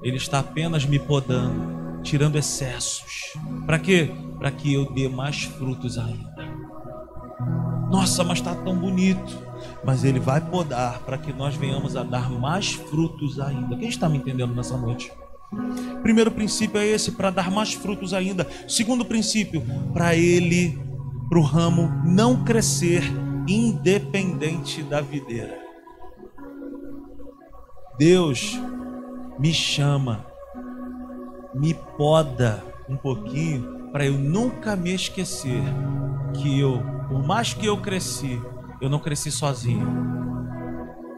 [0.00, 3.36] Ele está apenas me podando, tirando excessos.
[3.66, 4.12] Para quê?
[4.38, 6.36] Para que eu dê mais frutos ainda.
[7.90, 9.48] Nossa, mas está tão bonito
[9.82, 13.76] mas Ele vai podar para que nós venhamos a dar mais frutos ainda.
[13.76, 15.10] Quem está me entendendo nessa noite?
[16.00, 18.46] Primeiro princípio é esse, para dar mais frutos ainda.
[18.68, 19.60] Segundo princípio,
[19.92, 20.78] para ele,
[21.28, 23.02] para o ramo não crescer
[23.48, 25.58] independente da videira.
[27.98, 28.60] Deus
[29.38, 30.26] me chama,
[31.54, 35.62] me poda um pouquinho para eu nunca me esquecer
[36.34, 38.40] que eu, por mais que eu cresci,
[38.80, 39.86] eu não cresci sozinho.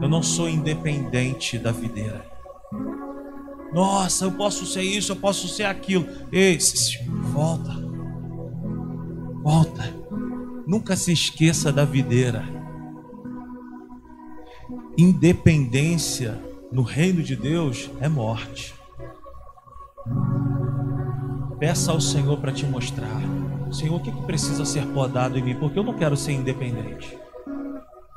[0.01, 2.24] Eu não sou independente da videira.
[3.72, 6.07] Nossa, eu posso ser isso, eu posso ser aquilo.
[6.33, 6.59] Ei,
[7.33, 7.72] volta.
[9.43, 10.01] Volta.
[10.71, 12.45] Nunca se esqueça da videira.
[14.97, 16.41] Independência
[16.71, 18.73] no reino de Deus é morte.
[21.59, 23.21] Peça ao Senhor para te mostrar.
[23.73, 25.57] Senhor, o que precisa ser podado em mim?
[25.57, 27.18] Porque eu não quero ser independente.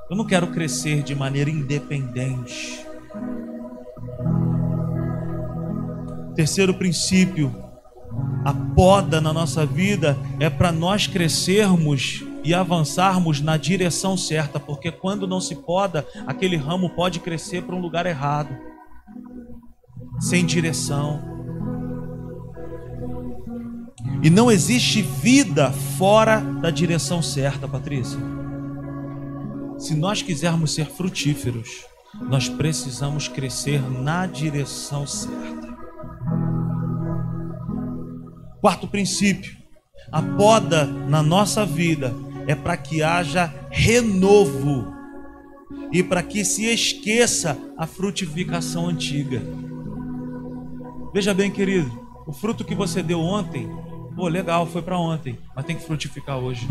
[0.07, 2.85] Eu não quero crescer de maneira independente.
[6.35, 7.51] Terceiro princípio,
[8.45, 14.91] a poda na nossa vida é para nós crescermos e avançarmos na direção certa, porque
[14.91, 18.55] quando não se poda, aquele ramo pode crescer para um lugar errado,
[20.19, 21.21] sem direção.
[24.21, 28.19] E não existe vida fora da direção certa, Patrícia.
[29.77, 31.85] Se nós quisermos ser frutíferos,
[32.21, 35.73] nós precisamos crescer na direção certa.
[38.61, 39.57] Quarto princípio:
[40.11, 42.13] a poda na nossa vida
[42.47, 44.93] é para que haja renovo
[45.91, 49.41] e para que se esqueça a frutificação antiga.
[51.13, 51.91] Veja bem, querido,
[52.25, 53.69] o fruto que você deu ontem,
[54.15, 56.67] pô, legal, foi para ontem, mas tem que frutificar hoje.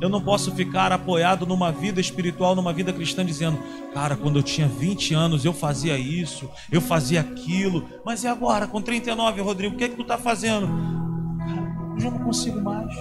[0.00, 3.58] Eu não posso ficar apoiado numa vida espiritual, numa vida cristã, dizendo,
[3.92, 8.66] cara, quando eu tinha 20 anos eu fazia isso, eu fazia aquilo, mas e agora,
[8.66, 10.68] com 39, Rodrigo, o que é que tu está fazendo?
[11.38, 12.94] Cara, eu já não consigo mais.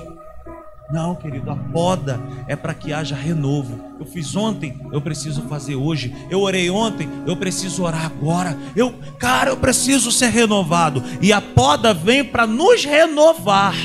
[0.91, 3.97] Não, querido, a poda é para que haja renovo.
[3.99, 6.15] Eu fiz ontem, eu preciso fazer hoje.
[6.29, 8.57] Eu orei ontem, eu preciso orar agora.
[8.75, 11.03] Eu, cara, eu preciso ser renovado.
[11.21, 13.75] E a poda vem para nos renovar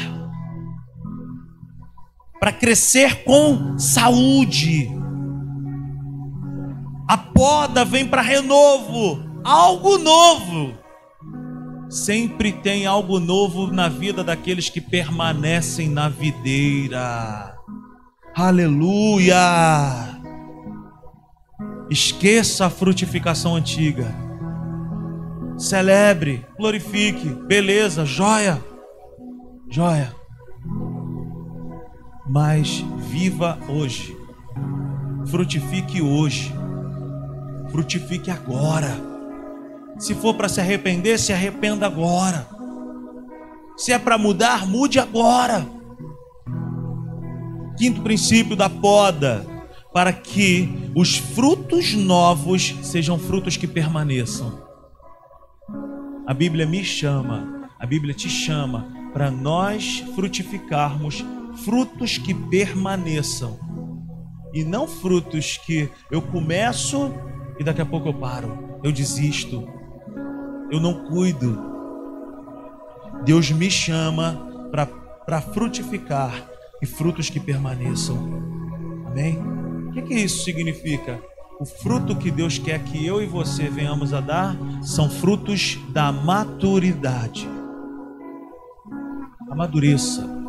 [2.43, 4.89] para crescer com saúde.
[7.09, 10.82] A poda vem para renovo, algo novo.
[11.93, 17.55] Sempre tem algo novo na vida daqueles que permanecem na videira.
[18.35, 19.37] Aleluia!
[21.91, 24.07] Esqueça a frutificação antiga.
[25.59, 28.59] Celebre, glorifique, beleza, joia,
[29.71, 30.15] joia.
[32.27, 34.17] mas viva hoje.
[35.27, 36.55] Frutifique hoje.
[37.71, 39.12] Frutifique agora.
[40.03, 42.49] Se for para se arrepender, se arrependa agora.
[43.77, 45.65] Se é para mudar, mude agora.
[47.79, 49.47] Quinto princípio da poda,
[49.95, 54.67] para que os frutos novos sejam frutos que permaneçam.
[56.27, 61.25] A Bíblia me chama, a Bíblia te chama para nós frutificarmos
[61.65, 63.57] frutos que permaneçam
[64.53, 67.15] e não frutos que eu começo
[67.57, 69.65] e daqui a pouco eu paro, eu desisto,
[70.73, 71.71] eu não cuido.
[73.27, 74.71] Deus me chama
[75.27, 76.33] para frutificar
[76.81, 78.17] e frutos que permaneçam.
[79.07, 79.39] Amém?
[79.89, 81.21] O que, que isso significa?
[81.61, 86.11] O fruto que Deus quer que eu e você venhamos a dar são frutos da
[86.11, 87.47] maturidade.
[89.51, 90.42] Amadureça.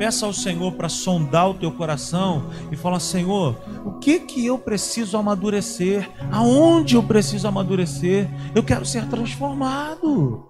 [0.00, 4.58] Peça ao Senhor para sondar o teu coração e fala: Senhor, o que que eu
[4.58, 6.08] preciso amadurecer?
[6.32, 8.26] Aonde eu preciso amadurecer?
[8.54, 10.42] Eu quero ser transformado.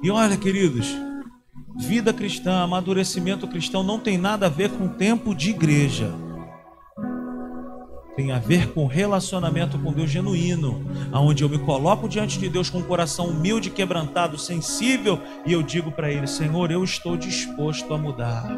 [0.00, 0.86] E olha, queridos,
[1.76, 6.14] vida cristã, amadurecimento cristão não tem nada a ver com tempo de igreja
[8.16, 12.70] tem a ver com relacionamento com Deus genuíno, aonde eu me coloco diante de Deus
[12.70, 17.92] com um coração humilde, quebrantado, sensível, e eu digo para Ele: Senhor, eu estou disposto
[17.92, 18.48] a mudar,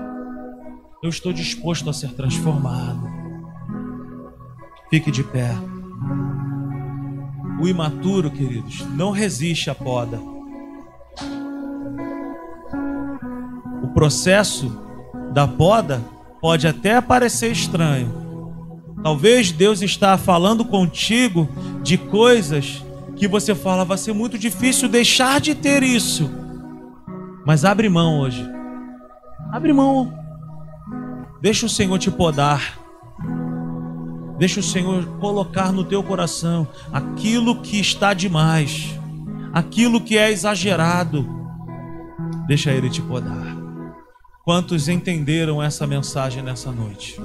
[1.02, 3.08] eu estou disposto a ser transformado.
[4.90, 5.50] Fique de pé.
[7.60, 10.20] O imaturo, queridos, não resiste à poda.
[13.82, 14.70] O processo
[15.32, 16.02] da poda
[16.40, 18.25] pode até parecer estranho,
[19.06, 21.48] Talvez Deus está falando contigo
[21.80, 22.82] de coisas
[23.14, 26.28] que você fala, vai ser muito difícil deixar de ter isso.
[27.46, 28.44] Mas abre mão hoje.
[29.52, 30.12] Abre mão.
[31.40, 32.80] Deixa o Senhor te podar.
[34.40, 38.88] Deixa o Senhor colocar no teu coração aquilo que está demais,
[39.52, 41.24] aquilo que é exagerado.
[42.48, 43.56] Deixa Ele te podar.
[44.44, 47.20] Quantos entenderam essa mensagem nessa noite?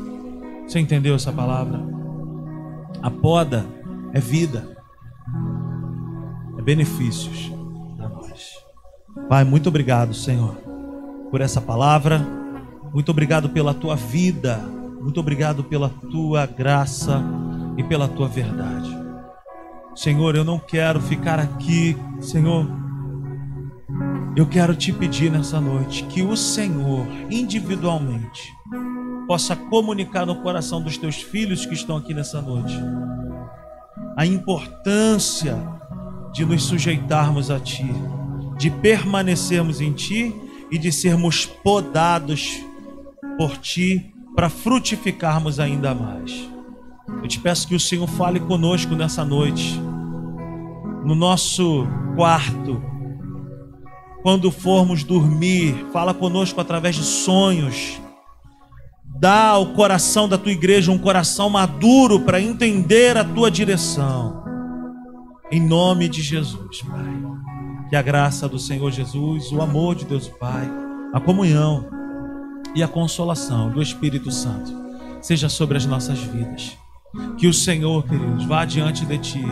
[0.67, 1.79] Você entendeu essa palavra?
[3.01, 3.65] A poda
[4.13, 4.77] é vida,
[6.57, 7.51] é benefícios
[7.97, 8.53] para nós.
[9.27, 10.55] Pai, muito obrigado, Senhor,
[11.29, 12.25] por essa palavra.
[12.93, 14.57] Muito obrigado pela tua vida.
[15.01, 17.23] Muito obrigado pela tua graça
[17.77, 18.95] e pela tua verdade.
[19.95, 22.67] Senhor, eu não quero ficar aqui, Senhor.
[24.35, 28.53] Eu quero te pedir nessa noite que o Senhor, individualmente,
[29.31, 32.77] possa comunicar no coração dos teus filhos que estão aqui nessa noite
[34.17, 35.57] a importância
[36.33, 37.89] de nos sujeitarmos a Ti,
[38.57, 40.35] de permanecermos em Ti
[40.69, 42.59] e de sermos podados
[43.37, 46.49] por Ti para frutificarmos ainda mais.
[47.07, 49.79] Eu te peço que o Senhor fale conosco nessa noite,
[51.05, 52.83] no nosso quarto,
[54.23, 58.00] quando formos dormir, fala conosco através de sonhos
[59.21, 64.43] Dá ao coração da tua igreja um coração maduro para entender a tua direção.
[65.51, 67.21] Em nome de Jesus, Pai.
[67.87, 70.67] Que a graça do Senhor Jesus, o amor de Deus Pai,
[71.13, 71.87] a comunhão
[72.73, 74.73] e a consolação do Espírito Santo
[75.21, 76.75] seja sobre as nossas vidas.
[77.37, 79.45] Que o Senhor, queridos, vá diante de ti,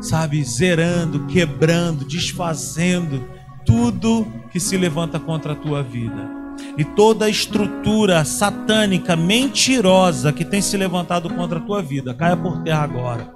[0.00, 3.28] sabe, zerando, quebrando, desfazendo
[3.66, 6.39] tudo que se levanta contra a tua vida
[6.76, 12.36] e toda a estrutura satânica, mentirosa que tem se levantado contra a tua vida, caia
[12.36, 13.34] por terra agora.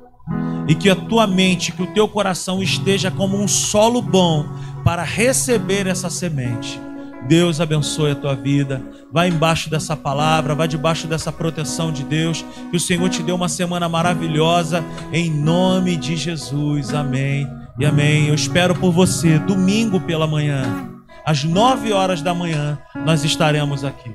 [0.66, 4.46] E que a tua mente, que o teu coração esteja como um solo bom
[4.82, 6.80] para receber essa semente.
[7.26, 8.82] Deus abençoe a tua vida.
[9.12, 12.44] Vai embaixo dessa palavra, vai debaixo dessa proteção de Deus.
[12.70, 16.92] Que o Senhor te dê uma semana maravilhosa em nome de Jesus.
[16.92, 17.48] Amém.
[17.78, 18.28] E amém.
[18.28, 20.93] Eu espero por você domingo pela manhã
[21.24, 24.12] às nove horas da manhã, nós estaremos aqui.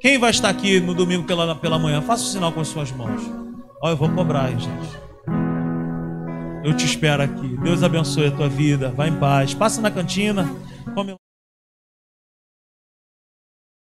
[0.00, 2.02] Quem vai estar aqui no domingo pela, pela manhã?
[2.02, 3.22] Faça o sinal com as suas mãos.
[3.82, 5.06] Ó, eu vou cobrar, hein, gente.
[6.64, 7.56] Eu te espero aqui.
[7.58, 8.92] Deus abençoe a tua vida.
[8.96, 9.54] Vá em paz.
[9.54, 10.50] Passa na cantina.
[10.94, 11.14] Come...